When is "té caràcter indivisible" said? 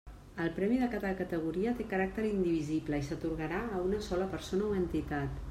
1.81-3.01